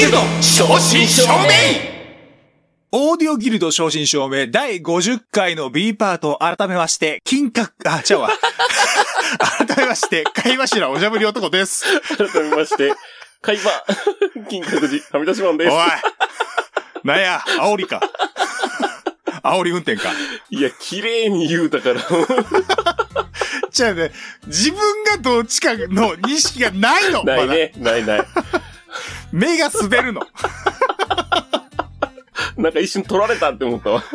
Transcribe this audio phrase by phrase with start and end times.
[0.00, 1.52] ギルド正真正銘
[2.90, 8.30] オーディオギルド正真正銘第50回の B パートを改めまして、金閣、あ、ちゃうわ。
[9.68, 11.84] 改めまして、貝柱おしゃぶり男です。
[12.16, 12.94] 改めまして、
[13.42, 13.70] 海馬、
[14.48, 15.86] 金閣寺、はみ出しマンですおい。
[17.04, 18.00] なんや、煽りか。
[19.44, 20.12] 煽り運転か。
[20.48, 22.00] いや、綺麗に言うたから。
[23.70, 24.12] じゃあね、
[24.46, 27.22] 自分がどっちかの認識がないの。
[27.22, 28.26] ないね、ないない。
[29.32, 30.22] 目が滑るの。
[32.56, 34.02] なんか一瞬取られたって思ったわ。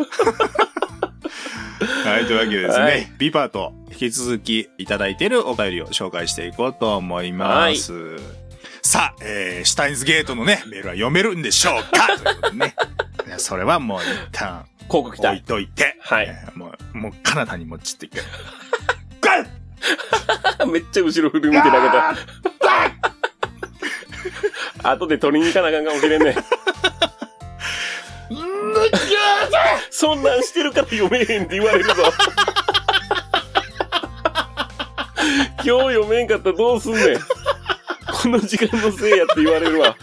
[2.06, 8.18] はい、というわけでですね、はい B パート、引き続きいただいているお便りを紹介していこうと思います。
[8.82, 12.08] さあ、えー、シュタインズゲートのね、メールは読めるんでしょうか？
[12.08, 12.76] ということでね。
[13.38, 15.42] それはもう一旦広告置い。
[15.42, 18.18] といて、はいえーもう、もう彼方にもちっていく。
[20.68, 22.16] めっちゃ後ろ振り向いて投げた。
[24.92, 26.36] 後で取りに行かなあかんかもしれんね。
[29.90, 31.94] そんなんしてるから読めへんって言われるぞ。
[35.64, 37.20] 今日読めんかったらどうすんねん。
[38.22, 39.96] この時間のせいやって言われるわ。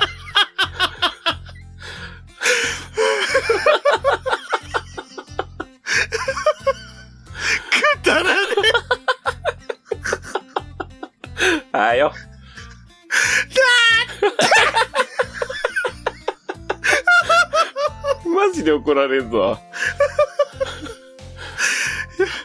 [18.92, 19.58] 怒られるぞ。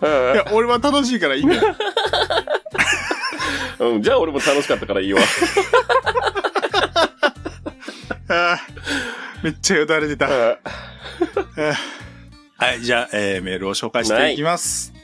[0.01, 1.61] いや、俺は楽しいからいいんだよ。
[3.79, 5.21] うん、じゃあ俺も楽しかったからいいわ。
[8.29, 10.25] あーめっちゃよだれ出た。
[10.27, 10.57] あ
[12.57, 14.91] はい、じゃあ、えー、メールを紹介していきます。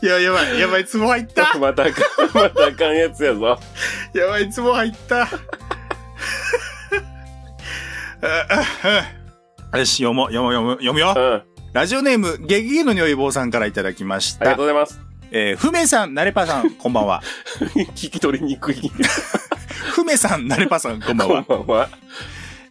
[0.00, 1.58] いや、やばい、やばい、ツボ入った。
[1.58, 3.58] またあかん、またあかんやつやぞ。
[4.14, 5.28] やばい、ツボ入った。
[8.22, 8.46] あ
[8.82, 9.12] あ
[9.70, 11.20] あよし、読もう、読もう、読む、読むよう。
[11.20, 11.34] ん。
[11.34, 14.64] あラジオネーム、ゲゲゲの如意棒さんからいただきましたりがとう。
[14.64, 15.00] ございます。
[15.30, 17.22] えー、ふめさん、なれぱさん、こんばんは。
[17.94, 18.76] 聞き取りにくい。
[19.92, 21.42] ふめさん、なれぱさん、こんばんこんは。
[21.42, 21.88] ばんは。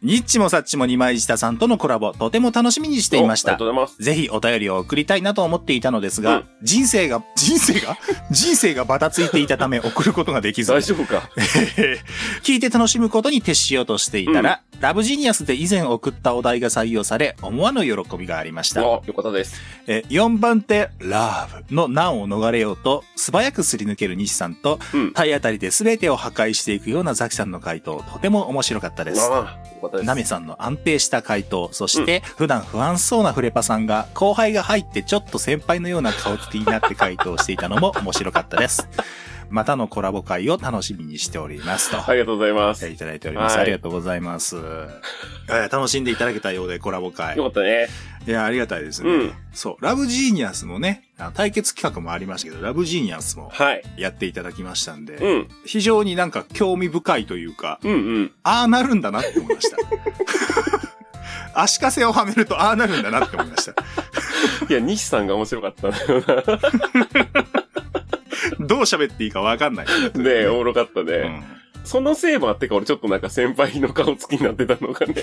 [0.03, 3.71] ニッチもサッチも二枚舌さんとのコラボ、とても楽しみにしていましたおありがと。
[3.71, 4.03] うございます。
[4.03, 7.97] ぜひお便りを送りたいなと思っていたのですが、うん人生が、人生が
[8.31, 11.29] 人生がバタついていたため送ることができず、大丈夫か？
[12.43, 18.81] 聞いて楽しむことに徹しようとしていたら、ラブジニアスで以前送ったお題が採用され、思わぬ喜びがありました。
[18.81, 19.55] あよかったです。
[19.87, 25.11] え4番手、ラブの難を逃れようと、素早くすり抜ける西さんと、うん。
[25.13, 29.21] 体当たりで全てを破壊していくようなザキさんの回答、とても面白かったです。
[29.21, 30.07] ああ、よかったです。
[30.07, 38.87] ナメさんの安定した回答、そして、普段不安そうなフレパさんが、後輩が入ってちょっと先輩のような顔つきになって回答していたのも面白かったです。
[39.49, 41.91] またのコラボ会を楽しみにしております。
[41.91, 42.09] と。
[42.09, 42.87] ありがとうございます。
[42.87, 43.53] いただいております。
[43.53, 44.57] はいありがとうございます。
[44.57, 47.43] えー楽しんでいただけたようでコラボ会よ。
[47.43, 47.87] かったね。
[48.27, 49.09] いや、ありがたいですね。
[49.09, 53.83] うんそう、ラブジーニアスもね、対決企画もありましたけど、ラブジーニアスもはい。
[53.97, 55.47] やっていただきましたんで、うん。
[55.65, 58.31] 非常になんか興味深いというか、うんうん。
[58.43, 59.77] ああなるんだなって思いました。
[61.59, 63.73] 足かせをはめるとああなるんだなって思いました。
[64.69, 67.46] いや、西さんが面白かったんだよな。
[68.65, 69.85] どう喋っていいかわかんない。
[69.85, 69.93] ね
[70.25, 71.13] え、おもろかったね。
[71.13, 71.57] うん
[71.87, 75.15] そのせいもあってか、俺ちょっとなんか先輩の顔つきになってたのがね。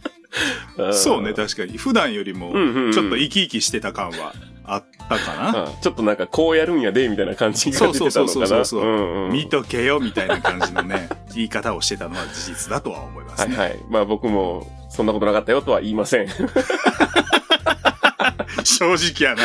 [0.92, 1.76] そうね、だ確かに。
[1.76, 2.52] 普段よりも、
[2.92, 4.32] ちょっと生き生きしてた感は
[4.64, 5.68] あったかな。
[5.82, 8.00] ちょっとなんかこうやるんやで、みたいな感じが出てたのかな。
[8.00, 13.54] そうそうそうそうそううんうん見とけよみたいな感じのね、 言い方をしてたのは事実だとは思いますね。
[13.54, 13.78] はいはい。
[13.90, 16.28] まあ僕も、そんなことなかったよとは言いません。
[18.64, 19.42] 正直やな。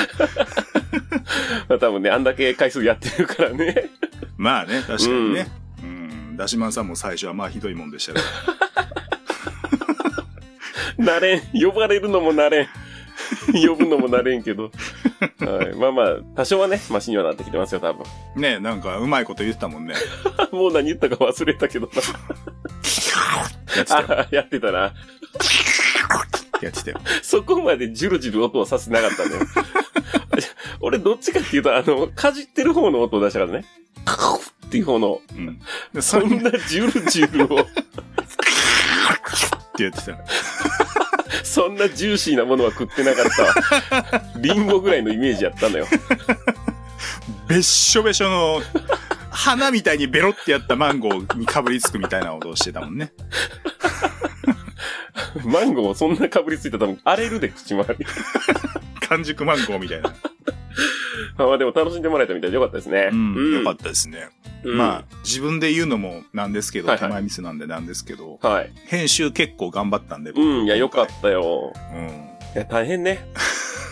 [1.67, 3.90] まあ多分ね、あんだけ回数やってるからね。
[4.38, 5.47] まあね、確かにね。
[5.84, 6.38] うん。
[6.38, 8.25] ダシマンさんも最初はまあひどいもんでしたけど。
[11.04, 11.42] なれん。
[11.54, 12.68] 呼ばれるのもなれん。
[13.54, 14.71] 呼ぶのもなれんけど。
[15.39, 15.75] はい。
[15.75, 18.06] まあまあ、多少はね、マシにはなってきてますよ、多分。
[18.36, 19.95] ねなんかうまいこと言ってたもんね。
[20.51, 21.89] もう何言ったか忘れたけど
[24.31, 24.74] やってたよ。
[24.74, 24.94] な。
[26.59, 26.65] って。
[26.65, 27.01] やってたよ。
[27.23, 29.41] そこまでジュルジュル音はさせてなかったんだよ。
[30.81, 33.65] 俺どっちかっていうと、あの、かじってる方の音を出したからね。
[34.67, 35.59] っていう方の、うん。
[35.94, 37.67] で そんなジュルジュルを、
[39.75, 40.17] てやってた。
[41.44, 43.25] そんなジューシーなものは食ってなかっ
[44.00, 44.23] たわ。
[44.38, 45.88] リンゴぐらいのイメージやったのよ。
[47.47, 48.61] べっしょべしょの、
[49.31, 53.11] 花みたいにベロってやったマンゴーにかぶりつくみたいな音をしてたもんね。
[55.45, 58.06] マンゴーそんなかぶりついたら多分荒れるで口周り。
[59.07, 60.13] 完熟マンゴーみたいな。
[61.38, 63.09] まあでも楽しんでもらえたみたいでよかったですね。
[63.12, 64.30] うん、よかったですね。
[64.63, 68.71] うんまあ、自分で言うのもなんですけど、はいはい手前ミスなんでなんですけど、はい。
[68.88, 71.74] 編集結構頑張ったんで、僕うん、いや、よかったよ。
[71.94, 72.07] うん。
[72.07, 72.12] い
[72.56, 73.25] や、大変ね。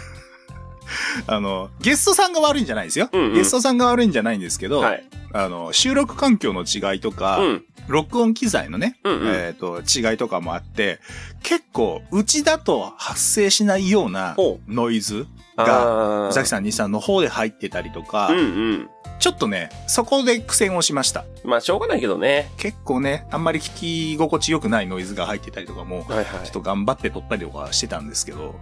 [1.25, 3.09] あの、ゲストさんが悪いんじゃないですよ。
[3.11, 5.03] うんうんゲストさんが悪いんじゃないんですけど、はい。
[5.33, 7.63] あの、収録環境の違いとか、うん。
[7.87, 10.99] 録音機材のね、うんうんえっ、と、違いとかもあって、
[11.43, 15.25] 結構、うちだと発生しないようなほノイズ
[15.55, 18.41] あが、ーザキさん、西さんの方で入ってたりとか、うんう
[18.73, 18.89] ん。
[19.19, 21.25] ちょっとね、そこで苦戦をしました。
[21.43, 22.51] まあ、しょうがないけどね。
[22.57, 28.55] 結構ね、あんまり聞き心地良くないノイズが入ってたりとかも、はいはちょっと頑張って撮ったりとかしてたんですけど、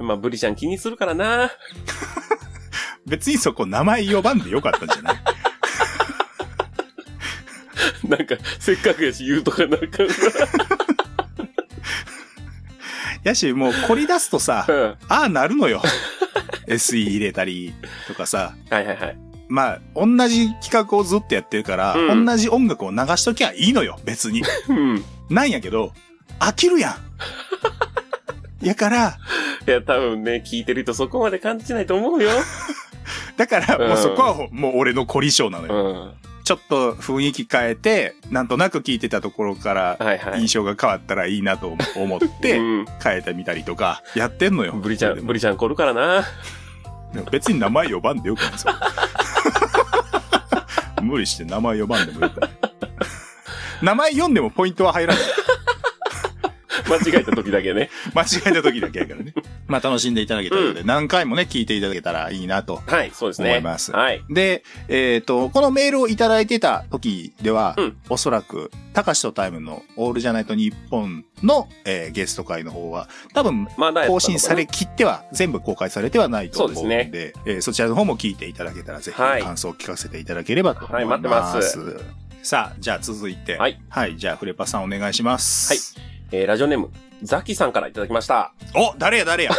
[0.00, 0.02] い。
[0.02, 1.52] まあ、ブリちゃん気にするからな。
[3.06, 5.23] 別にそこ名前呼ばんでよかったんじゃない？
[8.08, 10.02] なんか、せっかくやし言うとかなんか
[13.24, 14.74] やし、もう凝り出すとさ、な。
[14.74, 14.96] うん。
[15.08, 15.82] ああなるのよ。
[16.68, 17.74] SE 入れたり
[18.06, 19.16] とかさ、はいはいはい。
[19.48, 24.42] まあ、同じ企画をずっとやってるから、うん同じ音楽を流しときゃいいのよ、別に。
[24.68, 25.04] うん。
[25.30, 25.92] なんやけど、
[26.38, 28.66] 飽きるやん。
[28.66, 29.18] やから、
[29.66, 32.30] いや、多分ね、聞いてる人そこまで感じてないと思うよ。
[33.36, 36.04] だから、うんもうそこはもう俺の凝り性なのうよ。
[36.06, 36.14] ん。
[36.44, 39.98] ちょっと雰囲気変えて、なんとなく聞いてたところから。
[40.36, 42.86] 印象が変わったらいいなと思って、うん。
[43.02, 44.72] 変えてみたりとか、やってんのよ。
[44.72, 46.24] ブリちゃん、ブリちゃん来るからな。
[47.30, 48.52] 別に名前呼ばんでよくない。
[51.02, 52.50] 無理して名前呼ばんでもよくない。
[53.82, 55.22] 名前読んでもポイントは入らない。
[56.88, 57.90] 間違えた時だけね。
[58.14, 59.34] 間違えた時だけやからね。
[59.66, 62.82] まあ楽しんでいただけたので、何回もね、聞いていただけたらいいなと。
[62.86, 63.50] はい、そうですね。
[63.50, 64.22] 思いますはい。
[64.28, 73.66] で、えっ、と、このメールをいただいてた時では、うんおそらく、たかしとタイムのオールじゃないと日本の、えーゲスト会の方は、多分、
[74.06, 81.00] 更新されきっては、全部公開されてはないと思うんそうで、ですえーそちらの方も聞いていただけたら、ぜひはい感想を聞かせていただければと思います。
[81.00, 83.56] はい待ってますさあ、じゃあ続いて。
[83.56, 83.80] はい。
[83.88, 85.96] はい、じゃあ、フレパさんお願いします。
[85.96, 86.04] はい。
[86.30, 86.90] えー、ラジオネーム、
[87.24, 88.52] ザキさんからいただきました。
[88.76, 89.50] お誰や誰や？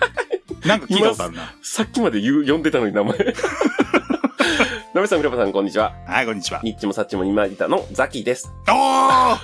[0.64, 1.54] なんか聞いたことあるな。
[1.62, 3.18] さっきまで言う、呼んでたのに名前。
[4.94, 5.92] なめさん、みらぱさん、こんにちは。
[6.06, 6.60] はい、こんにちは。
[6.62, 8.50] ニッチもサッチも今いたのザキです。
[8.68, 9.36] おー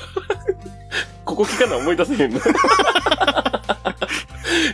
[1.27, 2.41] ここ聞かな思い出せへんの。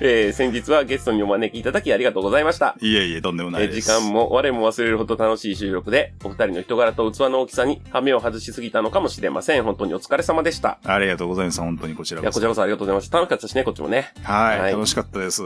[0.01, 2.77] えー、先日はゲストにお招きいただきありがとうございました。
[2.81, 3.91] いえいえ、とんでもなえいです。
[3.91, 9.63] ー時間も我も忘れるほど楽しい収録で、お二人の人柄と器の大きさに羽目を外しすぎたのかもしれません。
[9.63, 10.79] 本当にお疲れ様でした。
[10.85, 11.61] ありがとうございます。
[11.61, 12.39] 本当にこちらいや、こそ。
[12.39, 13.19] こちらこそありがとうございました。
[13.19, 14.13] 楽しかったしね、こっちもね。
[14.23, 15.43] はい、はい楽しかったです。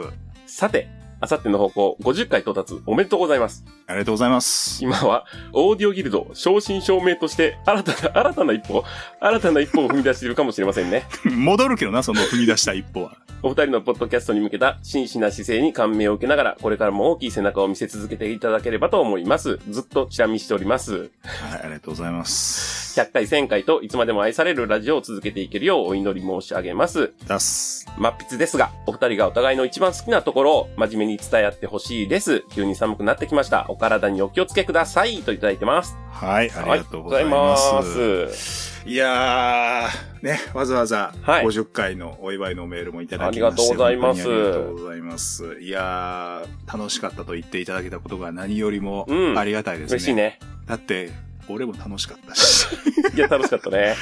[0.46, 0.88] さて、
[1.20, 3.64] あさっての方向50回到達おめでとうございます。
[3.86, 4.84] ありがとうございます。
[4.84, 8.84] 今は、オーディオギルド、正真正銘として、新たな、新たな一歩、
[9.18, 11.04] 新たな一歩を踏み出しているかもしれませんね。
[11.24, 13.16] 戻るけどな、その踏み出した一歩は。
[13.42, 19.58] お二人のポッドキャストに向けた真摯な姿勢に感銘を受けながら、これからも大きい背中を見せ続けていただければと思います。
[19.70, 20.92] ずっとチラ見しております。
[20.94, 22.87] はい、ありがとうございます。
[22.94, 27.12] 100回、1000回といつまでも愛されるラジオを続けていけるようお祈り申し上げます。
[27.26, 27.86] 出す。
[27.98, 32.44] まっぴつですが、お二人がお互いの一番好きなところを真面目に伝え合ってほしいです。
[32.52, 33.66] 急に寒くなってきました。
[33.68, 35.22] お体にお気をつけください。
[35.22, 35.96] といただいてます。
[36.10, 37.68] はい、ありがとうございます。
[37.68, 45.58] ありがとうございますいやー、ね、わざわざはい50回のお祝いのメールもいただきまして、ありがとうございますありがとうございます。
[45.60, 49.94] いやー、楽しかったと言っていただけたことが何よりもうんありがたいですね。
[49.96, 50.38] 嬉しいね。
[50.66, 51.10] だって、
[51.52, 52.66] 俺も楽しかったし、
[53.14, 53.94] いや、楽しかったね。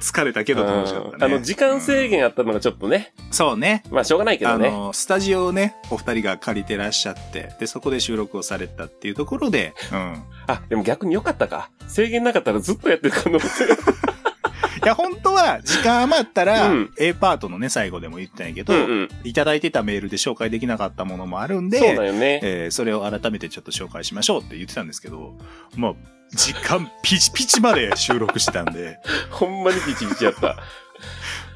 [0.00, 1.14] 疲れたけど楽しかったね。
[1.16, 3.12] うんあの、時間制限あったのがちょっとね。
[3.30, 3.82] そうね。
[3.90, 4.68] まあ、しょうがないけどね。
[4.68, 10.22] あの、スタジオをね、お二人が借りてらっしゃって、で、そこで収録をされたっていうところで、うん。
[10.46, 11.70] あ、でも逆に良かったか。
[11.88, 13.64] 制限なかったらずっとやってる可能性。
[14.84, 19.08] いや、本当は、時間余ったら、うん A パートのね、最後でも言ったんやけど、うんうん。
[19.24, 22.40] いただいてたメールで紹介できなかったものもあるんで、そうだよね。
[22.42, 25.34] えーそれを改めてちょっと紹介しましょうって言ってたんですけど、
[25.74, 25.96] もう、
[26.32, 28.98] 時間ピチピチまで収録してたんで、
[29.30, 30.56] ほんまにピチピチやった。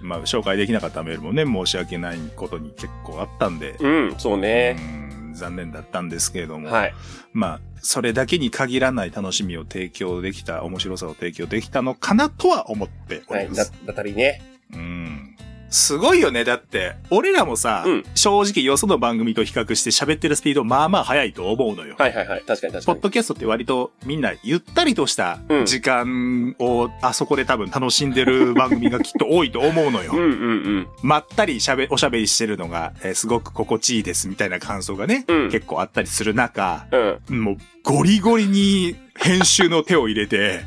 [0.02, 4.76] まあ、紹介できなかったメールもね、申し訳ないことに結構あったんで、うん、そうね。
[4.78, 6.94] うん残念だったんですけれども、はい。
[7.32, 14.42] まあ、それだけに限らない楽しみを提供できた、面白さを提供できたのかなとは思っております。、だたりね。
[14.72, 15.36] うん。
[15.70, 16.42] すごいよね。
[16.44, 21.94] だって、俺らもさ、うん正直よその番組と比較して喋ってるスピードまあまあ速いと思うのよ。
[21.98, 22.42] はいはいはい。
[22.46, 22.96] 確かに確かに。
[22.96, 30.12] ポッドキャストって割とみんなゆったりとしたうん時間をあそこで多分楽しんでる番組がきっと多いと思うのよ。
[30.12, 30.32] うんうんう
[30.80, 30.88] ん。
[31.02, 36.86] まったりしゃべ、おしゃべりしてるのが、えーすごく心地いいですみたいな感想がね、うん結構あったりする中、
[37.28, 37.40] うん。
[37.44, 40.60] もうゴリゴリに編集の手を入れて、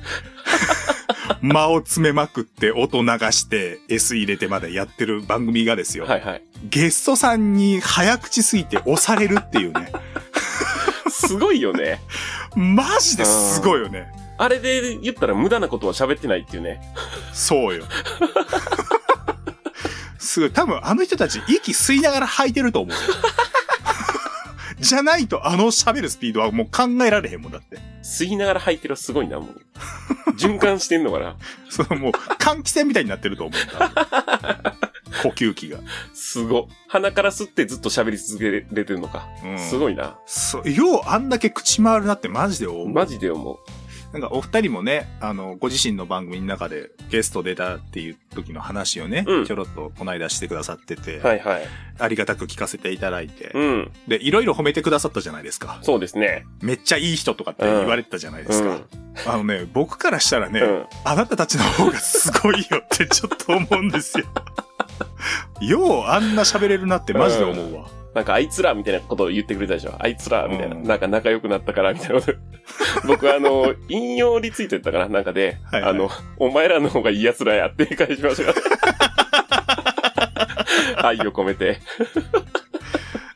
[1.42, 6.06] 間を詰めまくって音流して S 入れてまでやってる番組がですよ。
[6.06, 6.44] はいはい。
[6.70, 9.92] ゲストさんに早口すぎて押されるっていうね。
[11.10, 12.02] すごいよね。
[12.56, 14.12] マジですごいよね。
[14.38, 16.82] あれで言ったら無駄なことは喋ってないっていうね。
[17.34, 17.84] そうよ。
[20.18, 20.52] すごい。
[20.52, 23.00] 多分あの人たち息吸いながら吐いてると思うよ。
[24.84, 27.80] じゃないとあの喋るスピードはもう考えられへんもんだって。
[28.04, 29.62] 吸いながら吐いてるはすごいな、もう。
[30.38, 31.36] 循環してんのかな。
[31.70, 33.60] そのもう換気扇みたいになってると思う。
[35.24, 35.80] 呼吸器が。
[36.14, 36.68] すご。
[36.88, 39.28] 鼻から吸ってずっと喋り続けれてるのか。
[39.44, 40.18] うんすごいな。
[40.26, 42.90] そう、ようあんだけ口回るなってマジで思う。
[42.90, 43.58] マジで思う。
[44.14, 51.64] なんかお二人もね、あの、ご自身の番組の中でゲスト出たっていう時の話をね、うんちょろっとこの間してくださってて、はいはい。
[51.98, 53.92] ありがたく聞かせていただいて、うん。
[54.08, 55.80] で、いろいろ褒めてくださったじゃないですか。
[55.82, 56.46] そうですね。
[56.62, 58.70] めっちゃいい人とかって言われてたじゃないですか。
[58.70, 58.86] うん
[59.28, 64.26] あのね、僕からしたらね、うんあなたたちの方がすごいよってちょっと思うんですよ。
[65.62, 68.03] ようあんな喋れるなってマジで思うわ。
[68.14, 69.96] なんかあいつらみたいなことを言ってくれたでしょ。
[69.98, 70.76] あいつらみたいな。
[70.76, 72.34] うんなんか仲良くなったからみたいなこと。
[73.08, 78.54] 僕あの、引用リツイートやったかななんかで、はいはいあの、お前らの方がいい奴らやって返しました。
[81.08, 81.80] 愛を込めて。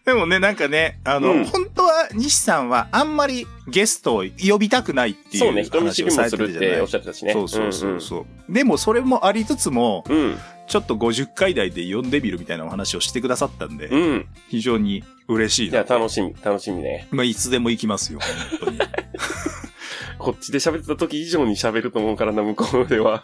[0.07, 7.33] でもね、なんかね、あの、うん本当は西さんはあんまりゲストを呼びたくないってそうね、いう人見知りも話をされするっててるじゃないおっしゃってたしね。
[7.33, 8.25] そうそうそうそう。
[8.53, 10.17] でもそれもありつつも、うん。
[10.17, 10.37] うん。
[10.67, 14.27] ちょっと50回台で呼んでみるみたいなお話をしてくださったんで、うん。
[14.47, 15.97] 非常に嬉しいいや、な。
[15.97, 17.09] 楽しみ、楽しみね。
[17.11, 18.19] まあ、いつでも行きますよ、
[18.59, 18.79] 本当に。
[20.19, 23.23] こっちで喋ってた時以上に喋ると思うからな、向こうでは。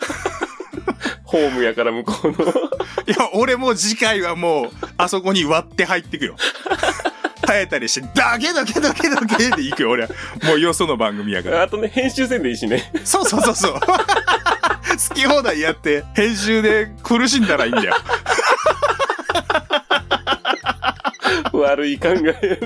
[1.34, 2.38] ホームやから向こうの。
[3.08, 6.36] いや、俺も次回はもう、あそこに割って入ってくよ。
[7.42, 10.10] 耐えたりして、だけだけだけだけで行くよ、俺は。
[10.44, 11.64] もうよその番組やから。
[11.64, 12.92] あとね、編集せんでいいしね。
[13.04, 13.74] そうそうそうそう。
[13.74, 17.96] 好き放題やって、編集で苦しんだらいいんだよ。
[21.52, 22.60] 悪い考え。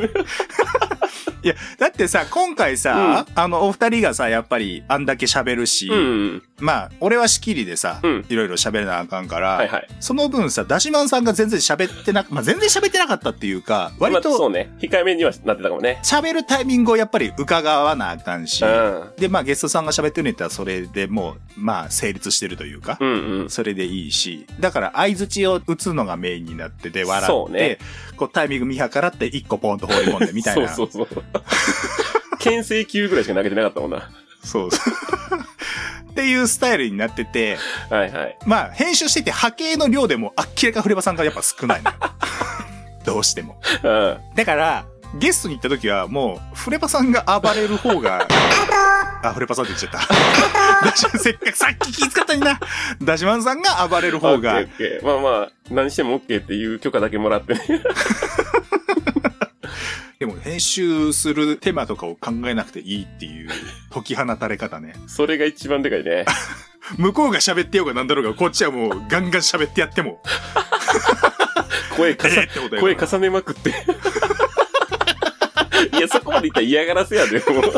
[1.43, 6.43] いや、だってさ、今回さ、あの、お二人がさ、やっぱり、あんだけ喋るし、うん。
[6.59, 9.87] まあ、俺は仕切りでさ、うんいろいろ喋らなあかんから、はいはい。
[9.99, 14.73] その分さ、ダシマンさんが全然喋ってな、まあ、全然喋ってなかったっていうか、割まあ、そとうね。
[14.79, 15.99] 控えめにはなってたかもね。
[16.03, 19.11] 喋るタイミングをやっぱり伺わなあかんし、うん。
[19.17, 23.09] で、まあゲストさんが喋ってるんやったらそれでもう、まあ成立してるというか、うん
[23.41, 23.49] うん。
[23.49, 27.77] それでいいし、だから相槌を打つのがメインになってて笑って、ね
[28.17, 30.67] こうタイミング見計らって一個ポンと放り込んでみたいな。
[30.73, 31.23] そうそうそう。
[32.39, 34.09] 牽制球ぐらいしか投げてなかったもんな。
[34.43, 34.93] そうそう
[36.11, 37.57] っていうスタイルになってて、
[37.89, 38.37] はいはい。
[38.45, 41.81] まあ編集してて波形の量でも明らかフレバさんがやっぱ少ない。
[43.05, 43.61] どうしても。
[43.83, 44.17] うん。
[44.35, 48.27] だから、ゲストに行った時はもう、フレパさんが暴れる方が、
[49.23, 51.17] あ、フレパさんって言っちゃった。
[51.17, 52.59] せっかくさっき気遣ったにな。
[53.01, 57.61] ダシマンさんが暴れる方がオッケーオ、ッケーまあまあ、何しても OK っていう許可だけもらってね。
[60.19, 63.49] でも編集する手間とかを考えなくていいっていう
[63.91, 64.95] 解き放たれ方ね。
[65.07, 66.25] それが一番でかいね。
[66.97, 70.23] 向こうが喋ってようがなんだろうが、こっちはもうガンガン喋ってやっても、
[71.95, 73.69] 声かさえーってことや声重ねまくって。
[75.97, 77.73] いや、そこまで言ったら嫌がらせやで、もう。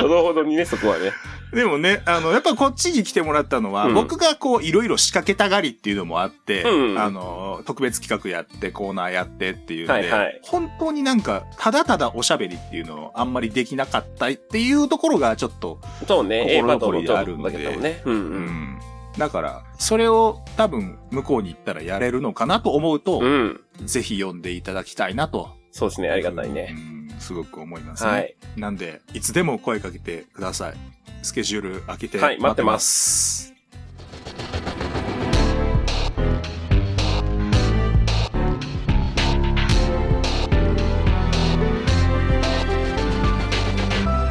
[0.00, 1.12] ほどほどにね、そこはね。
[1.56, 18.02] でもね、あの、やっぱこっちに来てもらったのは、うん僕がこう、いろいろ仕掛けたがりっていうのもあって、うんあの、特別企画やって、コーナーやってっていうんで、はいはい本当になんか、ただただおしゃべりっていうのをあんまりできなかったっていうところがちょっと、そうね、A 心残りであのちょっとるんでだけどもね。
[18.04, 18.44] うんううん。
[18.44, 18.78] ん。
[19.16, 23.60] だから、それを多分、向こうに行ったらやれるのかなと思うと、うん。
[23.82, 25.48] ぜひ読んでいただきたいなと。
[25.72, 26.74] そうですね、ありがたいね。
[26.78, 26.95] うん。
[27.26, 28.10] すごく思いますね。
[28.10, 28.36] はい。
[28.56, 30.74] なんで、いつでも声かけてください。
[31.22, 33.52] スケジュール開けてはい待ってます。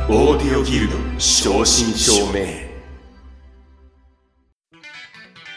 [0.08, 2.64] オーディオギルド正真正銘。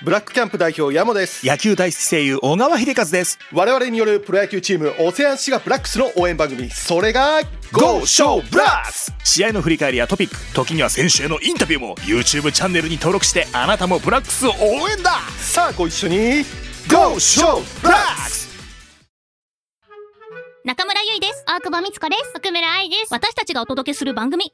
[0.05, 3.37] ブラックキャンプ代表山本です野球大好き声優小川秀和です。
[3.53, 9.13] 我々によるプロ野球チームオセアンシガブラックスの応援番組それが Go Show Blast!
[9.25, 16.45] 試合の振り返りやトピック、時には選手へのインタビューも YouTube チャンネルに登録してあなたもブラックスを応援ださあご一緒に
[16.89, 18.47] Go Show Blast!
[20.65, 21.45] 中村ゆいです。
[21.47, 22.33] 大久保美津子です。
[22.37, 23.13] 奥村愛です。
[23.13, 24.53] 私たちがお届けする番組、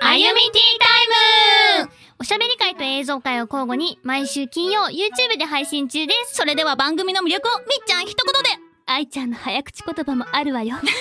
[0.00, 6.36] あゆみティータイムおしゃべり会と映像会を交互に毎週金曜 YouTube で配信中です。
[6.36, 8.50] それでは番組の魅力をみっちゃん一言で
[8.86, 10.76] 愛ちゃんの早口言葉もあるわよ。
[10.76, 10.92] 何それ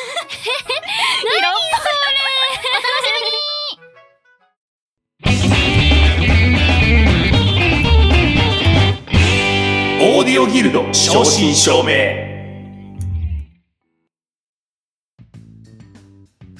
[10.03, 12.30] オーディオギルド正真正銘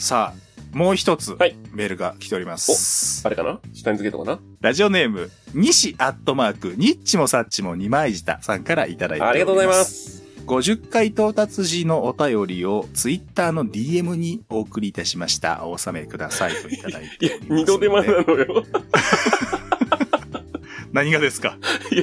[0.01, 3.21] さあ、もう一つ、はいメールが来ております。
[3.23, 3.59] あれかな？
[3.71, 4.39] 下につけとかな？
[4.59, 9.29] ラジオネーム、西アットマーク、ニッチもサッチも二枚舌さんからいただいております。
[9.29, 9.73] ありがとうございま。
[9.85, 10.23] す。
[10.47, 15.65] 50回到達時のお便りをツイッターの DM にお送りいたしました。
[15.65, 18.65] お納めくださいといただいております、、二度手間なのよ。
[20.93, 21.57] 何がですか？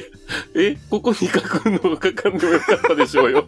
[0.55, 3.47] え、ここに書くの書かんでもよかったでしょうよ。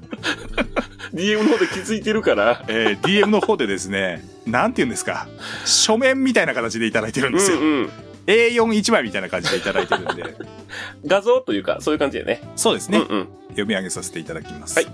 [1.14, 2.64] DM の方で気づいてるから。
[2.68, 5.28] えー DM の方でですね、なんて言うんですか、
[5.66, 7.60] 書面みたいな形でいただいてるんうんですよ。
[7.60, 7.90] うん。
[8.28, 10.36] A41 枚みたいな感じでいただいてるんで、
[11.06, 12.42] 画像というか、そういう感じだよね。
[12.56, 13.28] そうですね、うんうん。
[13.50, 14.76] 読み上げさせていただきます。
[14.78, 14.88] はい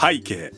[0.00, 0.52] 背景。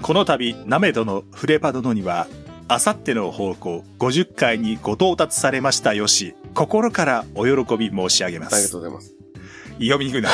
[0.00, 2.28] この度、ナメドのフレパ殿には、
[2.68, 8.72] あさっての方向50回にご到達されましたよし、心からお喜び申し上げまありがす。
[8.72, 9.14] とうございます。
[9.74, 10.30] 読みにくいな。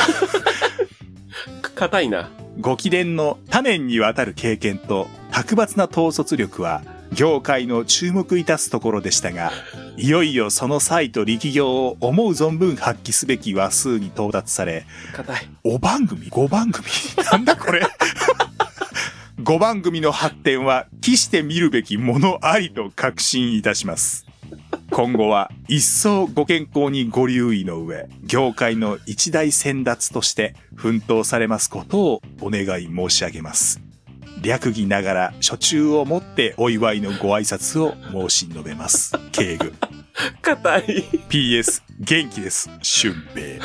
[1.61, 2.31] か 硬いな。
[2.59, 9.51] ご貴殿の多年にわたる経験と卓抜な統率力は業界の注目いたすところでしたが、
[9.97, 14.85] いよいよその才と力量を思う存分発揮すべき話数に到達され、
[15.15, 15.49] 硬い。
[15.63, 16.87] お番組 ?5 番組
[17.31, 17.81] なんだこれ
[19.43, 24.25] ?5 番組の発展は、期して見るべきものありと確信いたします。
[24.89, 33.81] 今後は、一層ご健康にご留意の上、業界の一大先達として奮闘されますことをお願い申し上げます。
[34.41, 37.95] 略儀ながら、初中をもってお祝いのご挨拶を
[38.29, 39.13] 申し述べます。
[39.31, 39.73] 敬具。
[40.41, 40.83] 硬い。
[41.29, 43.63] PS 元気です俊平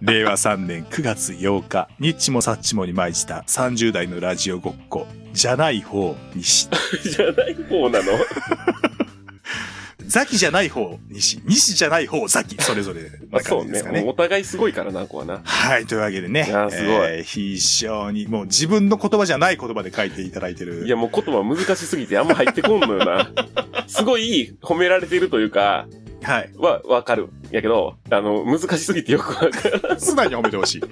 [0.00, 6.68] 令和3年9月8日ニッチもサッチもに舞いした30代のラジオごっこじゃない方西
[7.02, 8.12] じゃない方なの？
[10.06, 15.40] ザキじゃない方西西じゃない方ザキそれぞれな あそうねお互いすごいからな、ここはな。
[15.44, 15.84] はい。
[15.86, 16.46] というわけでね。
[16.48, 20.86] いやすごいえー非常に、もう自分の言葉じゃない言葉で書いていただいてる。
[20.86, 23.30] いや、もう言葉難しすぎてあんま入ってこんのよな。
[23.86, 25.86] すごい褒められてるというか、
[26.22, 26.50] はい。
[26.58, 27.28] は、わかる。
[27.50, 30.00] やけど、あの、難しすぎてよくわからん。
[30.00, 30.82] 素直に褒めてほしい。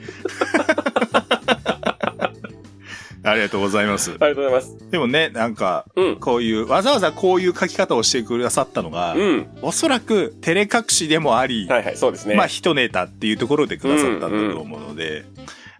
[3.24, 4.12] ありがとうございます。
[4.12, 4.90] ありがとうございます。
[4.90, 6.16] でもね、なんか、うん。
[6.16, 9.48] こういう、わざわざこういう書き方をしてくださったのが、うん。
[9.62, 12.36] おそらく照れ隠しでもあり、はいはい、そうですね。
[12.36, 15.24] まあ一ネタっていうところでくださったんだと思うので、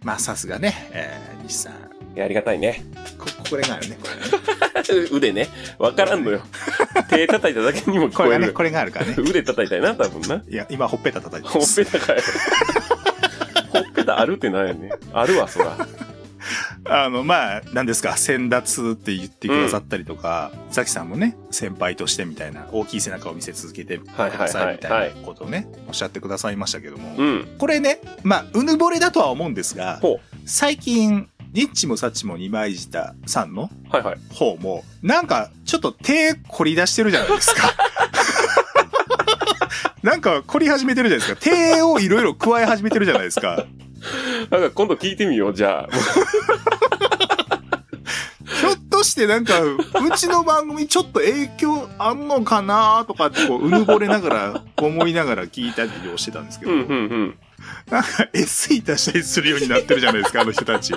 [0.03, 2.21] まあさすがね、えー、西さん。
[2.21, 2.83] ありがたいね。
[3.17, 4.66] こ、これがあるね、これね。
[4.93, 5.49] 腕ね。
[5.79, 6.41] わからんのよ。
[7.09, 8.53] 手叩いただけにも聞これがね、こえる。
[8.53, 9.15] これがあるからね。
[9.19, 10.43] 腕叩いたいな、多分な。
[10.47, 11.63] いや、今ほっぺた叩いてほっ。
[11.75, 12.21] ぺたかよ。
[13.71, 14.91] ほっぺたあるってなんやねん。
[15.13, 15.77] あるわ、そら。
[16.89, 27.55] あの、まあ、何ですか、先達って言ってくださったりとか、ザキさんもね、先輩としてみたいな、大きい背中を見せ続けてくださいみたいなことをね、おっしゃってくださいましたけども、うん。
[27.57, 33.69] これね、まあ、うぬぼれだとは思うんですが、ほ最近、ニッチもサッチも二枚舌さんのう。
[33.89, 34.17] はいはい。
[34.33, 37.73] 方も、なんか、ちょっと手凝り出してるじゃないですか。
[40.03, 41.51] なんか凝り始めてるじゃないですか。
[41.51, 43.65] 手をいろいろ加え始めてるじゃないですか。
[44.49, 45.87] なんか今度聞いてみよう、じゃあ。
[48.59, 49.77] ひょっとしてなんか、う
[50.15, 57.37] ちの番組ちょっと影響あんのかなとかってこう、うぬぼれながら、思いながら聞いたりをしてたんですけど、うん、うん、うん。
[57.89, 60.93] なんか SE 出したりするようになってるじゃないですか、あの人たち。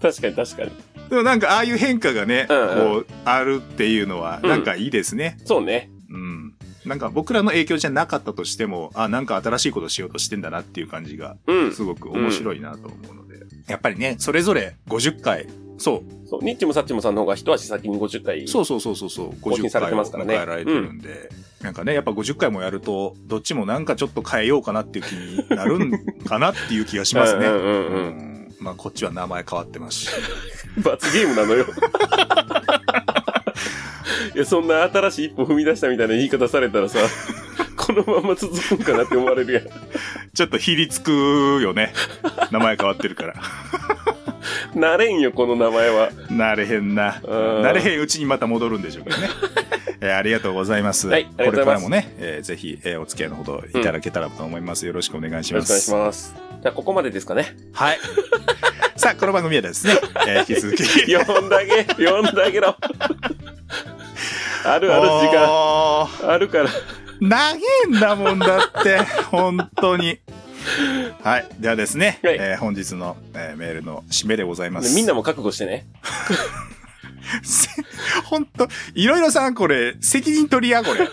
[0.00, 0.70] 確かに確かに。
[1.08, 5.38] でもなんかああいう変化がね、うんうんこう、あるっていうのは、うんなんかいいですね。
[5.44, 5.90] そうね。
[6.10, 6.54] うん。
[6.84, 11.72] なんか僕らの影響じゃなかったとしても、あ、なんか新しいことしようとしてんだなっていう感じが、うん。
[11.72, 13.44] すごく面白いなと思うので。
[13.66, 15.46] やっぱりね、それぞれ50回、
[15.78, 18.46] そう、そう、ニッチもサッチもさんの方が一足先に50回。
[18.48, 25.90] そうそうそうそうそう、50更新され回を迎えられてるんで、なんかね、やっぱ50回もやると、どっちもなんかちょっと変えようかなっていう気になるん
[26.24, 27.46] かなっていう気がしますね。
[27.46, 27.98] うんうんう
[28.30, 30.10] んまあこっちは名前変わってますし。
[30.82, 31.66] 罰ゲームなのよ。
[34.34, 36.98] いや、そんな新しい一歩踏み出したみたいな言い方されたらさ、
[37.76, 39.64] このまま続くんかなって思われるやん。
[40.32, 41.10] ちょっとひりつく
[41.62, 41.92] よね。
[42.50, 43.34] 名前変わってるから。
[44.78, 46.10] なれんよ、この名前は。
[46.30, 47.20] なれへんな。
[47.22, 49.28] うんなれへんうちにまた戻るんでしょうけどね。
[50.00, 51.08] えーありがとうございます。
[51.08, 54.86] はいこれからもね、えーぜひ、えーお付き合いのほどいただけたらと思います。
[54.86, 55.80] よろしくお願いしよろます。
[55.80, 56.34] しくお願いします。
[56.62, 57.56] じゃあ、ここまでですかね。
[57.72, 57.98] はい。
[58.96, 59.94] さあ、この番組はですね、
[60.26, 61.14] えー引き続き。
[61.14, 62.76] 呼んであげ、呼んであげろ。
[64.64, 65.46] あるある時間。
[65.46, 66.64] もあるから。
[66.64, 66.68] う
[67.20, 68.98] 長えんだもんだって、
[69.30, 70.18] 本当に。
[71.22, 71.46] はい。
[71.58, 74.94] ではですね、はいえー本日の、えーメールの締めでございます。
[74.94, 75.86] みんなも覚悟してね。
[77.42, 77.68] せ
[78.26, 81.00] 本当いろいろさん、これ、責任取りや、これ。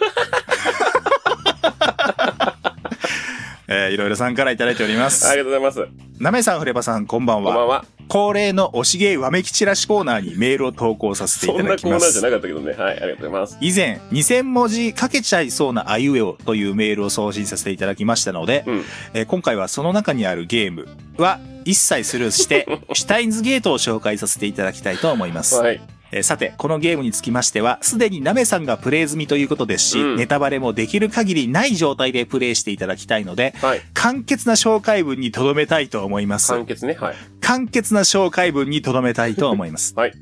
[3.68, 5.38] えーいろいろさんからいただいておりますあり。
[5.38, 5.94] がとうございます。
[6.20, 7.54] なめさん、フレバさん、こんばんは。
[7.54, 7.86] こんばんは。
[8.12, 12.30] 恒例のおしげわめきちらしコーナーにメールを投稿させていそんなただきますコーナーじゃな。
[12.30, 12.74] かったけどね。
[12.74, 13.58] はい、ありがとうございます。
[13.62, 18.84] 以前、2000文字書けちゃいそうなあいうえおというメールを送信させていただきましたので、うん。
[19.14, 25.56] えー今回はその中にあるゲームは一切スルーして、 シュタインズゲートを紹介させていただきたいと思います。
[25.56, 25.80] はい。
[26.12, 33.82] えーさて、このゲームにつきましては、すでにナメさんがプレイ済みということですし、うんネタバレもできる限りない状態でプレイしていただきたいので、はい。
[33.94, 36.50] 簡潔な紹介文に留めたいと思います。
[36.50, 36.98] 簡潔ね。
[37.00, 37.16] はい。
[37.40, 39.94] 簡潔な紹介文に留めたいと思います。
[39.98, 40.14] はい。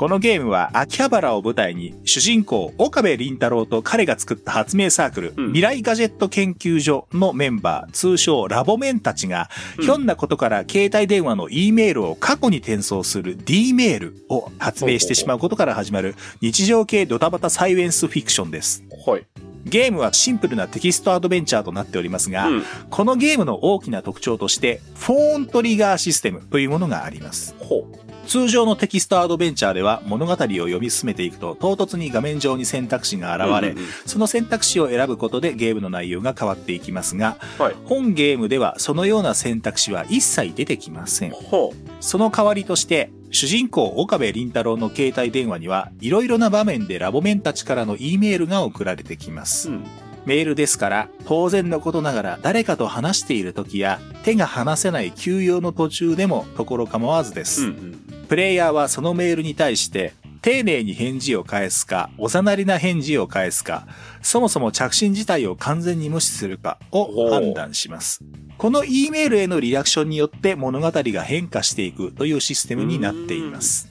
[0.00, 18.82] このゲームは秋葉原を舞台に主人公岡部倫太郎と彼が作った発明サークル、うん未来ガジェット研究所のメンバー、通称ラボメンたちが、うんひょんなことから携帯電話の E メールを過去に転送する D メールを発明してしまうことから始まる日常系ドタバタサイエンスフィクションです。
[19.06, 19.49] はい。
[19.64, 22.62] ゲームはシンプルなテキストアドベンチャーとなっておりますが、うん。
[22.90, 27.54] このゲームの大きな特徴として、フォーントリガーシステムというものがあります。
[27.58, 27.86] ほ
[28.26, 33.50] 通常のテキストアドベンチャーでは物語を読み進めていくと唐突に画面上に選択肢がう。
[33.50, 37.74] 現れ、うんうんうんその選択肢を選ぶことでゲームの内容が変わっていきますが、はい。
[37.86, 41.30] 本ゲームではそのような選択肢は一切出てきません。
[41.30, 49.74] ほその代わりとして、主人公岡部倫太郎の携帯電話にはいろいろな場面でラボメンたちからの E メールが送られてきますう。
[49.74, 49.76] う。
[49.76, 49.84] ん。
[50.26, 57.62] メールですから、当然のことながら誰かと話している時や手が離せない休養の途中でもところ構わずです。
[57.62, 58.26] うんうん。
[58.28, 60.12] プレイヤーはそのメールに対して、
[60.42, 63.86] 丁寧に返事を返すか、おざなりな返事を返すか、
[64.22, 68.22] そもそも着信自体を完全に無視するかを判断します。
[68.56, 73.88] この E メールへのリアクションによって物語が変化していくというシステムになっています。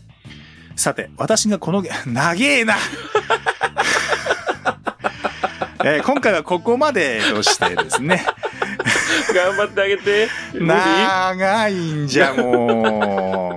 [0.75, 2.77] さて、私がこのゲ、 長えな
[5.83, 8.25] えー今回はここまでとしてですね。
[9.33, 10.27] 頑張ってあげて。
[10.53, 13.48] 長いんじゃもう。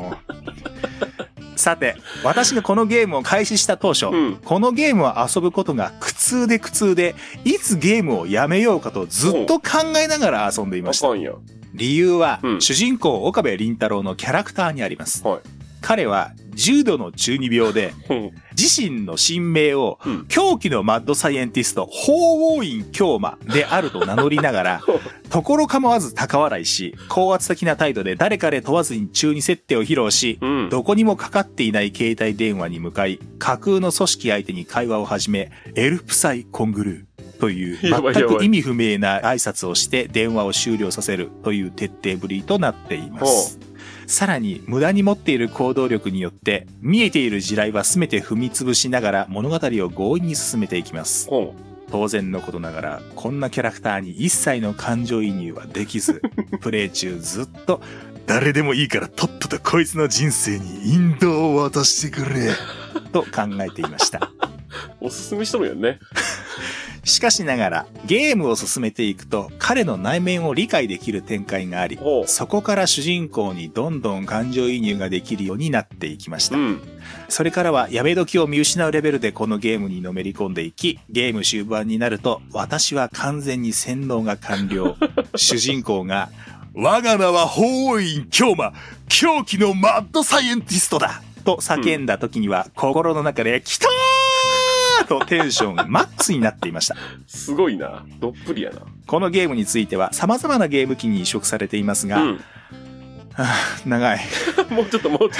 [1.63, 11.17] さて、私がこのゲームを開始した当初、うんこのゲームを遊ぶことが苦痛で苦痛で、いつゲームをやめようかとずっと考えながら遊んでいましたあか。
[11.17, 11.33] んや。
[11.75, 15.27] 理由は、うん主人公岡部倫太郎のキャラクターにあります。
[15.27, 15.41] はい。
[15.83, 18.31] 彼は重度の中二病で、うん。
[18.57, 24.83] 自身の神名をうん狂気のマッドサイエンティスト、法王院京馬であると名乗りながら、
[25.31, 30.69] ところ構わず高笑いし、高圧的な態度で誰彼問わずに中二設定を披露し、うん。
[30.71, 43.59] どこにもかかっていない携帯電話に向かい、架空の組織相手に会話を始め、エルプサイコングルーという全く意味不明な挨拶をして電話を終了させるという徹底ぶりとなっています。
[44.13, 51.31] さらに、無駄に持っている行動力によって、見えている地雷は全て踏み潰しながら物語を強引に進めていきます。
[51.31, 51.55] ほ
[51.91, 56.21] 当然のことながら、こんなキャラクターに一切の感情移入はできず、
[56.61, 57.81] プレイ中ずっと、
[58.27, 62.51] 誰でもいいからとっととこいつの人生に引導を渡してくれ、
[63.13, 64.31] と考えていました。
[65.01, 65.07] う。
[65.09, 65.99] おすすめしとるよね。
[67.05, 76.61] しかしながら、ゲームを進めていくと、彼の内面を理解できる展開があり、ほそこから主人公にどんどん感情移入ができるようになっていきましたう。
[76.61, 76.63] う。
[76.63, 76.81] ん。
[77.29, 84.97] それからはやめ時を見失うレベルでこのゲームにのめり込んでいき、ゲーム終盤になると、私は完全に洗脳が完了。
[85.35, 86.31] 主人公が、
[86.75, 88.73] 我が名は法王院京馬、
[89.09, 94.12] 狂気のマッドサイエンティストだと叫んだ時には、心の中で、来たー
[95.07, 96.97] とテンションマックスになっていました。
[97.27, 98.05] すごいな。
[98.21, 98.83] どっぷりやな。
[99.07, 102.37] このゲームについては様々なゲーム機に移植されていますが、うん。
[102.37, 102.41] は
[103.39, 103.55] あ
[103.87, 104.21] 長い。
[104.71, 105.31] もうちょっともうちょっ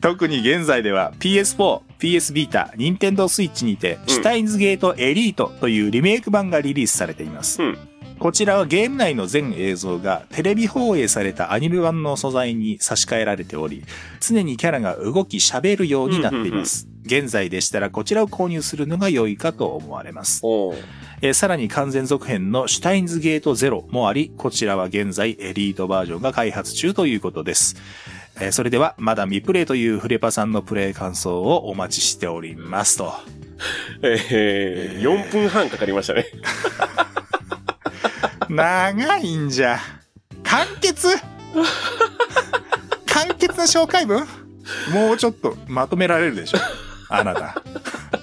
[0.00, 7.62] 特に現在では PS4、PS ビータ、Nintendo Switch にて、うんシュタインズゲートエリートというリメイク版がリリースされています。
[7.62, 7.78] うん
[8.18, 13.82] こちらはゲーム内の全映像がテレビ放映されたアニメ版の素材に差し替えられており、
[14.20, 16.88] 常にキャラが動き喋るようになっています。
[17.04, 20.40] 現在でしたらこちらを購入するのが良いかと思われます。
[21.20, 27.76] えーさらに完全続編のシュタインズゲートゼロもあり、こちらは現在エリートバージョンが開発中ということです。
[28.40, 33.12] えーそれでは、まだ未プレイというフレパさんのプレイ感想をお待ちしておりますと。
[34.02, 36.26] えー、4分半かかりましたね。
[38.48, 39.78] 長いんじゃ。
[40.42, 41.08] 簡潔
[43.06, 44.26] 簡潔な紹介文？
[44.92, 46.58] もうちょっとまとめられるでしょ。
[47.08, 47.54] あなた。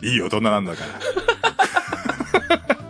[0.02, 2.81] いい大人なんだから。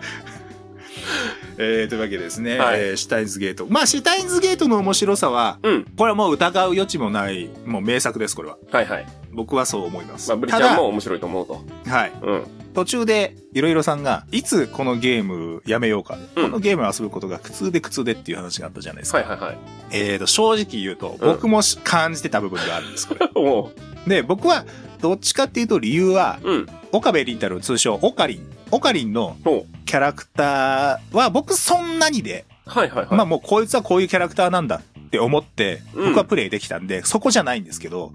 [1.58, 3.66] えー、というわけでですね、はいえーシュタインズゲート。
[3.70, 5.86] まあ、シュタインズゲートの面白さは、うん。
[5.98, 8.58] これはもう疑う余地もない、もう名作です、これは。
[8.72, 9.08] はいはい。
[9.34, 10.30] 僕はそう思います。
[10.30, 11.62] まあ、ブリちただゃんも面白いと思うと。
[11.90, 12.12] はい。
[12.22, 12.44] うん。
[12.74, 19.20] 途中で、いろいろさんが、いつこのゲームやめようか、うんこのゲームを遊ぶことが苦痛で苦痛でっていう話があったじゃないですか。
[19.20, 19.58] はいはいはい。
[19.92, 24.16] えーと、正直言うと、うん僕もし感じてた部分があるんです、これ。
[24.16, 24.66] で、僕は、
[25.02, 26.68] どっちかっていうと理由は、うん。
[26.92, 28.61] 岡部倫太郎通称オカリン。
[28.72, 29.38] オカリンの。
[29.86, 33.16] キャラクターは僕そんなにで、はいはいはい。
[33.16, 38.14] まあもうこいつはこういうキャラクターなんだって思って、うん僕はプレイできたんで、そこじゃないんですけど。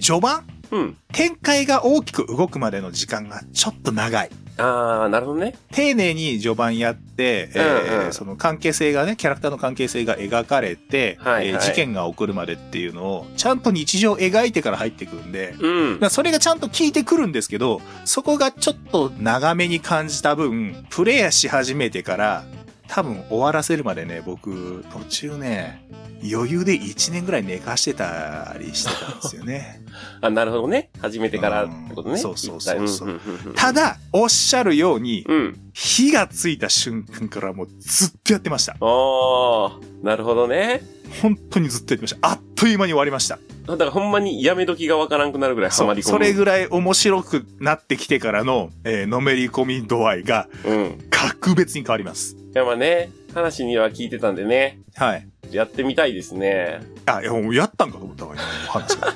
[0.00, 0.96] 序盤うん。
[1.12, 4.30] 展開が大きく動くまでの時間がちょっと長い。
[4.58, 5.54] あー、なるほどね。
[5.72, 16.00] 丁寧に序盤やって、えーうんうんその関係性がね、キャラクターの関係性が描かれて、はいはいえー事件が起こるまでっていうのを、ちゃんと日常描いてから入ってくんで、うん。
[16.00, 22.44] まあそれがちゃんと効いてくるんですけど、そこがちょっと長めに感じた分、プレイヤーし始めてから、
[22.88, 25.86] 多分終わらせるまでね、僕、途中ね、
[26.22, 29.82] 余裕で1年ぐらい寝かしてたりしてたんですよね。
[30.20, 30.90] あ、なるほどね。
[31.00, 32.14] 始めてからってことね。
[32.14, 33.20] うんそうそうそうそう
[33.54, 35.60] ただ、おっしゃるように、うん。
[35.72, 38.72] 火がついた瞬間からもうずっとやってました。
[38.72, 40.82] あー、なるほどね。
[41.22, 42.28] 本当にずっとやってました。
[42.28, 43.38] あっという間に終わりました。
[43.66, 45.84] だからほんまにやめ時がわからんくなるぐらいハ。
[45.84, 46.10] マり込む。
[46.12, 50.98] それぐらい面白くなってきてからの、えーのめり込み度合いがうん。
[51.10, 52.36] 格別に変わります。
[52.36, 54.78] いやまあね、話には聞いてたんでね。
[54.96, 55.28] はい。
[55.50, 56.80] やってみたいですね。
[57.04, 59.12] あ、いや、もうやったんかと思ったわ、今の話が。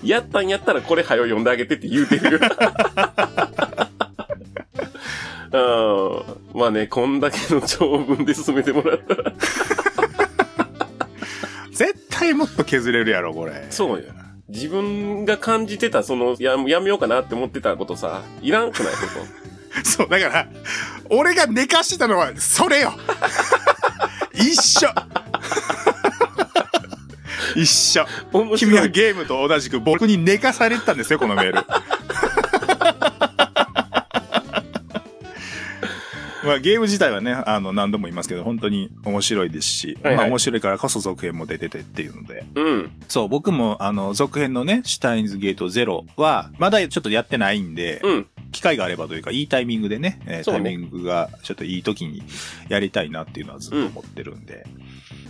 [0.02, 2.40] やったんやったらこれはよ読んであげてって言うてる。
[5.52, 6.58] うん。
[6.58, 9.32] まあね、こんだけの長文で進めてもらったら。
[11.72, 13.66] 絶対もっと削れるやろ、これ。
[13.70, 14.04] そうよ。
[14.48, 18.92] 自分が感じてた、その、や、やめようかなって思ってたことさ、いらんくない？
[18.94, 18.98] こ
[19.84, 20.48] そう、だから、
[21.10, 22.92] 俺が寝かしてたのは、それよ
[24.34, 24.88] 一緒
[27.54, 28.06] 一緒。
[28.30, 28.76] 君白。
[28.76, 31.64] はいゲームと同じく僕に寝かされてたんですよ、このメール。
[36.44, 42.46] まあ、ゲーム自体はね、あの、何度も言いますけど、本当に面白いですし、はいはいまあ面白いからこそ続編も出ててっていうので。
[42.54, 42.90] うん。
[43.06, 48.26] そう、僕も、あの、続編のね、シュタインズゲートゼロは、まだちょっとやってないんで、うん。
[48.52, 52.22] 機会があればというか、いいタイミングでね、えータイミングがちょっといい時に
[52.68, 54.66] やりたいなっていうのはずっと思ってるんで。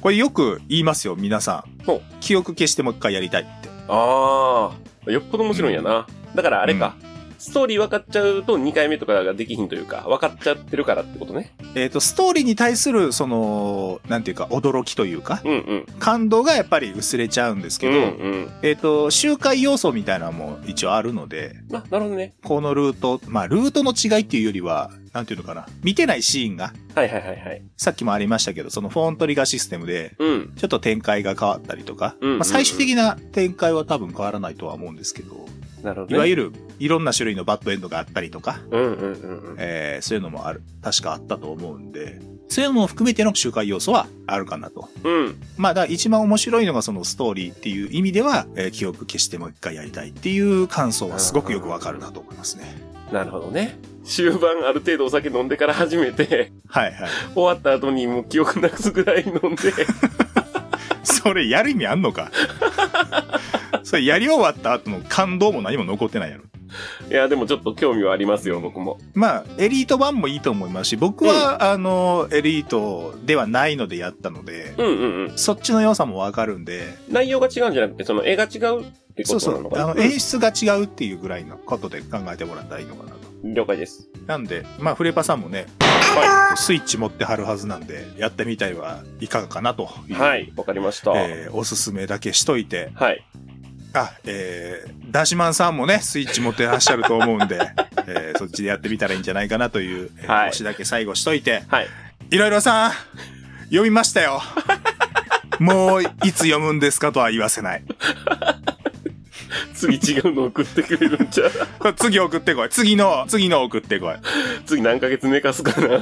[0.00, 1.90] これよく言いますよ、皆さん。
[2.20, 3.68] 記憶消してもう一回やりたいって。
[3.88, 4.70] あ
[5.06, 6.06] あ、よっぽど面白いんやな。
[6.34, 6.96] だからあれか。
[7.38, 11.54] ストーリー分かっちゃうと2回目とかができひんというか、分かっちゃってるからってことね。
[11.76, 15.86] えっ、と、ストーリーに対する、その、なんていうか、驚きというか、うんうん。
[16.00, 18.50] 感動がやっぱり薄れちゃうんですけど、うんうん。
[18.62, 22.34] えっ、と、周回要素みたいなのも一応あるので、あ、なるほどね。
[22.42, 27.62] このルート、まあ、ルートの違いっていうよりは、なんていうのかな、見てないシーンが、はいはいはいはい。
[27.76, 30.52] さっきもありましたけど、そのフォントリガーシステムで、うん。
[30.56, 35.46] ちょっと展開が変わったりとか、うんうんうんまあ、最終的な展開は多分変わらないとは思うんですけど、
[35.82, 36.16] なるほど、ね。
[36.16, 39.56] いわゆるいろんな種類のバッドエンドがあったりとか、うんうんうんうん。
[39.58, 44.88] えーそういうのもある、確かあったと思うんで、そういうのも含めての周回要素はあるかなと。
[45.04, 45.36] うん。
[45.56, 52.80] まあ、だ一番面白いのがそのストーリーっていう意味では、えー記憶消してもう一回やりたいっていう感想はすごくよくわかるなと思いますね。
[53.12, 53.78] なるほどね。
[54.04, 57.10] 終盤ある程度お酒飲んでから始めて、はいはい。
[57.34, 59.72] 終わった後にもう記憶なくすぐらい飲んで、
[61.04, 62.30] それやる意味あんのか？
[63.88, 66.44] それやり終わった後の感動も何も残ってないやろ。
[67.10, 68.98] いや、でもちょっと興味はありますよ、僕も。
[69.14, 75.38] まあ、エリート版もいいと思いますし、僕は、あの、エリートではないのでやったので、うんうんうん。
[75.38, 78.84] そっちの良さもわかるんで、内容が違うんじゃなくて、その絵が違うっ
[79.16, 79.90] てそうそうことなの、かな？
[79.92, 83.16] あの、演出が違うっていうぐらいのことで考えてもらったらいいのかなと。
[83.16, 84.08] うん了解です。
[84.26, 90.16] なんで、まあ、フレパさんもね、はスイッチ持ってはるはずなんで、やってみたいはいかがかなといい。
[90.16, 90.18] う。
[90.20, 91.12] はい、わかりました。
[91.14, 93.24] えーおすすめだけしといて、はい。
[93.94, 97.58] あ、えー、ダシマンさんもね、スイッチ持ってらっしゃると思うんで、
[98.06, 101.88] えーそっちでやってみたらいいんじゃないかなという、えーはい推しだけ最後しといて、はい。
[102.30, 102.92] いろいろさん、
[103.64, 104.42] 読みましたよ。
[105.58, 107.82] もう、いつ読むんですかとは言わせない。
[109.74, 112.68] 次違うの送ってくれるんちゃう次送ってこい。
[112.68, 114.14] 次の、次の送ってこい。
[114.66, 116.00] 次何ヶ月寝かすかな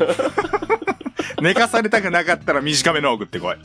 [1.42, 3.56] 寝かされたくなかったら短めの送ってこい。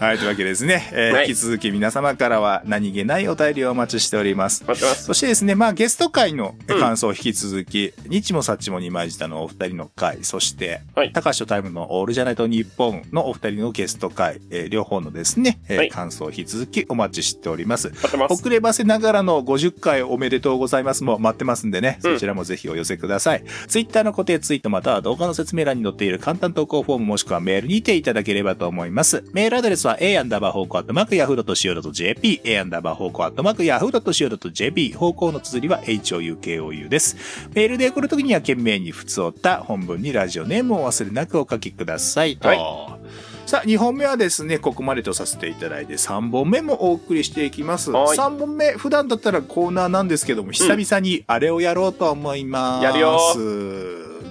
[0.00, 0.88] はい、というわけですね。
[0.92, 4.64] えーはい引き続き皆様からは何気ないお便りをお待ちしております。
[4.64, 5.04] 待ってます。
[5.04, 17.88] そしてですね、まあゲスト会のうん感想を引き続き、日もさっちもにまいじたのお二人の会、そして、はい高橋とタイムのオールじゃないと日本のお二人のゲスト会、えー両方のですね、えーはい感想を引き続きお待ちしております。
[17.88, 18.32] 待ってます。
[18.34, 23.42] 遅ればせながらの50回おめでとうございますも待ってますんでね、うんそちらもぜひお寄せください。
[23.66, 29.24] ツイッターの固定ツイートまたは動画の説明欄に載っている簡単投稿フォームもしくはメールにていただければと思います。
[29.32, 37.16] メールアドレスはは a アンダーバー方向アットマークヤフー .co.jp、a アンダーバー方向アットマークヤフー .co.jp、方向の綴りは houkou です。
[37.54, 42.48] メールで送るときには懸命に普通おった本文にラジオネームをお忘れなくお書きくださいと。
[42.48, 42.98] は
[43.46, 47.90] さあ、2本目はですね、ここまでとさせていただいて、3本目もお送りしていきます。
[47.90, 52.84] はい3本目、普段だったらコーナーなんですけども、久々にあれをやろうと思います。
[52.84, 53.18] やるよ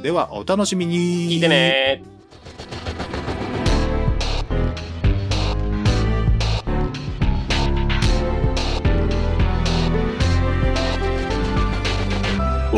[0.04, 1.32] では、お楽しみに。
[1.32, 2.17] 聞いてね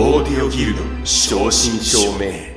[0.02, 2.49] オーディオギルド正真正銘。